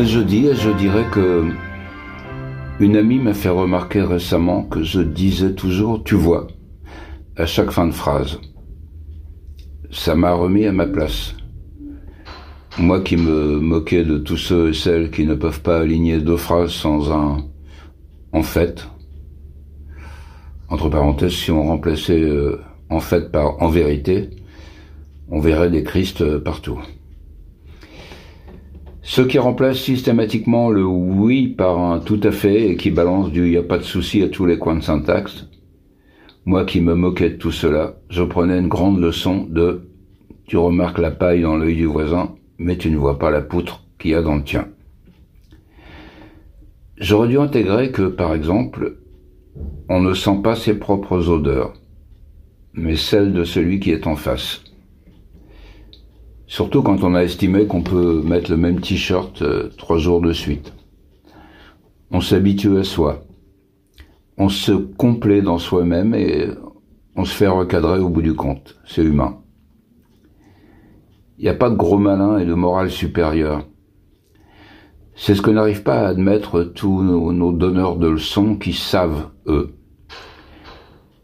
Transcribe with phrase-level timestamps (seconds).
[0.00, 1.44] est jeudi et je dirais que
[2.80, 6.46] une amie m'a fait remarquer récemment que je disais toujours tu vois
[7.36, 8.38] à chaque fin de phrase.
[9.90, 11.34] Ça m'a remis à ma place.
[12.78, 16.38] Moi qui me moquais de tous ceux et celles qui ne peuvent pas aligner deux
[16.38, 17.44] phrases sans un
[18.32, 18.88] en fait.
[20.70, 22.58] Entre parenthèses, si on remplaçait euh,
[22.88, 24.30] en fait par en vérité,
[25.28, 26.80] on verrait des Christ partout.
[29.12, 33.50] Ceux qui remplacent systématiquement le oui par un tout à fait et qui balancent du
[33.50, 35.48] y a pas de souci à tous les coins de syntaxe,
[36.44, 39.88] moi qui me moquais de tout cela, je prenais une grande leçon de
[40.46, 43.82] tu remarques la paille dans l'œil du voisin, mais tu ne vois pas la poutre
[43.98, 44.68] qu'il y a dans le tien.
[46.96, 48.98] J'aurais dû intégrer que, par exemple,
[49.88, 51.72] on ne sent pas ses propres odeurs,
[52.74, 54.62] mais celles de celui qui est en face.
[56.50, 60.32] Surtout quand on a estimé qu'on peut mettre le même t-shirt euh, trois jours de
[60.32, 60.72] suite.
[62.10, 63.22] On s'habitue à soi.
[64.36, 66.48] On se complaît dans soi-même et
[67.14, 68.80] on se fait recadrer au bout du compte.
[68.84, 69.38] C'est humain.
[71.38, 73.64] Il n'y a pas de gros malin et de morale supérieure.
[75.14, 79.28] C'est ce que n'arrivent pas à admettre tous nos, nos, donneurs de leçons qui savent,
[79.46, 79.76] eux,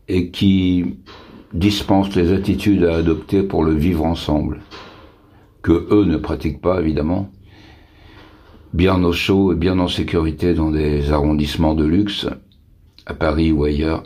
[0.06, 1.00] et qui
[1.52, 4.60] dispensent les attitudes à adopter pour le vivre ensemble
[5.66, 7.28] que eux ne pratiquent pas évidemment,
[8.72, 12.28] bien au chaud et bien en sécurité dans des arrondissements de luxe,
[13.04, 14.04] à Paris ou ailleurs,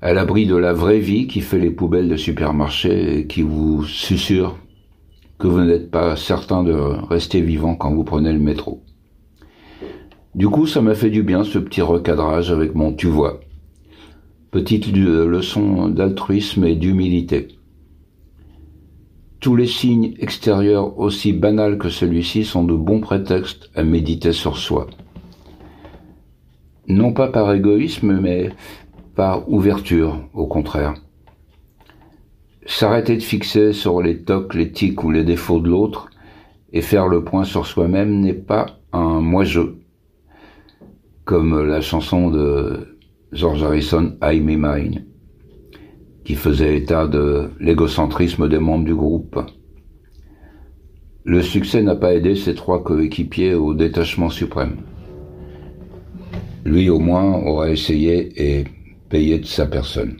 [0.00, 3.84] à l'abri de la vraie vie qui fait les poubelles de supermarché et qui vous
[3.84, 4.56] susurre
[5.38, 8.82] que vous n'êtes pas certain de rester vivant quand vous prenez le métro.
[10.34, 13.40] Du coup, ça m'a fait du bien ce petit recadrage avec mon tu vois.
[14.50, 17.57] Petite leçon d'altruisme et d'humilité.
[19.48, 24.58] Tous les signes extérieurs aussi banals que celui-ci sont de bons prétextes à méditer sur
[24.58, 24.88] soi.
[26.86, 28.50] Non pas par égoïsme, mais
[29.14, 30.96] par ouverture, au contraire.
[32.66, 36.10] S'arrêter de fixer sur les tocs, les tics ou les défauts de l'autre
[36.74, 39.62] et faire le point sur soi-même n'est pas un moi-je,
[41.24, 42.98] comme la chanson de
[43.32, 45.07] George Harrison, I Me Mine
[46.28, 49.40] qui faisait état de l'égocentrisme des membres du groupe.
[51.24, 54.76] Le succès n'a pas aidé ses trois coéquipiers au détachement suprême.
[56.66, 58.64] Lui au moins aura essayé et
[59.08, 60.18] payé de sa personne.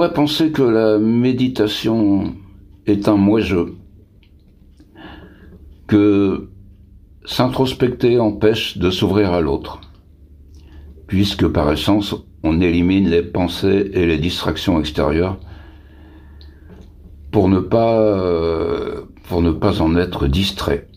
[0.00, 2.34] Pourrait penser que la méditation
[2.86, 3.58] est un moi-je,
[5.88, 6.48] que
[7.26, 9.82] s'introspecter empêche de s'ouvrir à l'autre,
[11.06, 15.38] puisque par essence on élimine les pensées et les distractions extérieures
[17.30, 18.24] pour ne pas
[19.28, 20.88] pour ne pas en être distrait,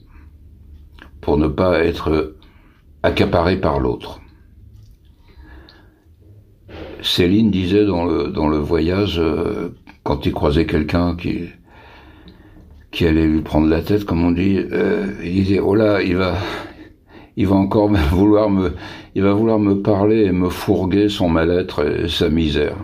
[1.20, 2.38] pour ne pas être
[3.04, 4.22] accaparé par l'autre.
[7.04, 9.70] Céline disait dans le, voyage, euh,
[10.04, 11.50] quand il croisait quelqu'un qui,
[12.92, 16.16] qui allait lui prendre la tête, comme on dit, euh, il disait, oh là, il
[16.16, 16.36] va,
[17.36, 18.74] il va encore vouloir me,
[19.16, 22.78] il va vouloir me parler et me fourguer son mal-être et sa misère.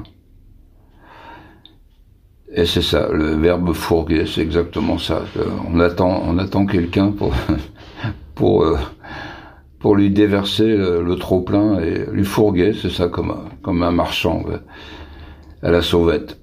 [2.52, 5.22] Et c'est ça, le verbe fourguer, c'est exactement ça.
[5.72, 7.32] On attend, on attend quelqu'un pour,
[8.36, 8.78] pour, euh,
[9.80, 14.44] pour lui déverser le, trop-plein et lui fourguer, c'est ça comme un, marchand
[15.62, 16.40] à la sauvette.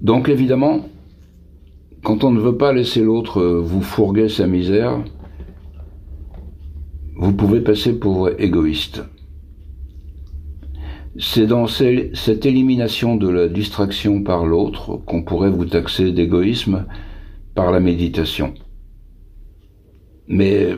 [0.00, 0.86] Donc évidemment,
[2.02, 4.98] quand on ne veut pas laisser l'autre vous fourguer sa misère,
[7.16, 9.02] vous pouvez passer pour égoïste.
[11.18, 16.86] C'est dans cette élimination de la distraction par l'autre qu'on pourrait vous taxer d'égoïsme
[17.56, 18.54] par la méditation.
[20.28, 20.76] Mais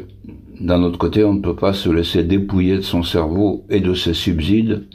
[0.61, 3.95] d'un autre côté, on ne peut pas se laisser dépouiller de son cerveau et de
[3.95, 4.87] ses subsides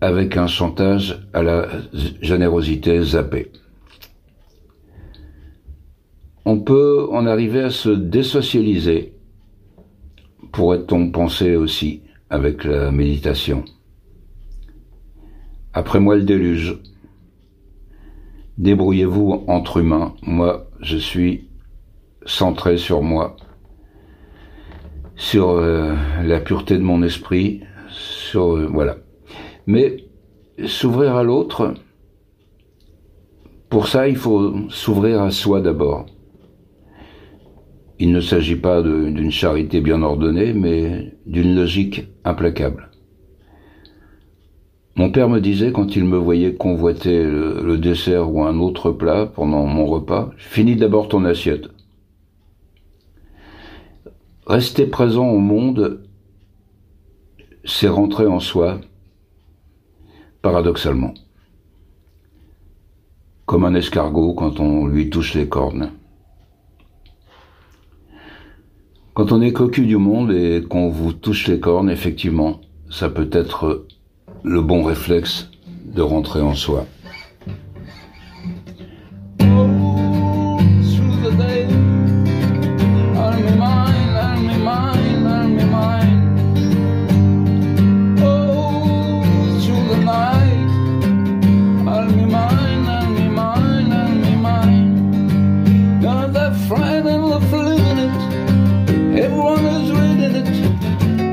[0.00, 1.68] avec un chantage à la
[2.20, 3.52] générosité zappée.
[6.44, 9.12] On peut en arriver à se désocialiser,
[10.52, 13.64] pourrait-on penser aussi, avec la méditation.
[15.72, 16.78] Après moi le déluge.
[18.56, 20.14] Débrouillez-vous entre humains.
[20.22, 21.48] Moi, je suis
[22.26, 23.36] centré sur moi,
[25.18, 25.94] sur euh,
[26.24, 27.60] la pureté de mon esprit,
[27.90, 28.96] sur euh, voilà.
[29.66, 30.04] Mais
[30.64, 31.74] s'ouvrir à l'autre,
[33.68, 36.06] pour ça, il faut s'ouvrir à soi d'abord.
[37.98, 42.90] Il ne s'agit pas d'une charité bien ordonnée, mais d'une logique implacable.
[44.94, 49.26] Mon père me disait quand il me voyait convoiter le, dessert ou un autre plat
[49.26, 51.68] pendant mon repas, finis d'abord ton assiette.
[54.48, 56.00] Rester présent au monde,
[57.66, 58.80] c'est rentrer en soi,
[60.40, 61.12] paradoxalement.
[63.44, 65.90] Comme un escargot quand on lui touche les cornes.
[69.12, 73.28] Quand on est cocu du monde et qu'on vous touche les cornes, effectivement, ça peut
[73.32, 73.84] être
[74.44, 75.50] le bon réflexe
[75.84, 76.86] de rentrer en soi.